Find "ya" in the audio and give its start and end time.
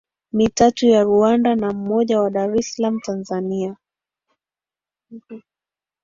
0.87-1.03